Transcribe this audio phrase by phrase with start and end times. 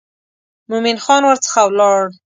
[0.69, 2.01] مومن خان ورڅخه ولاړ.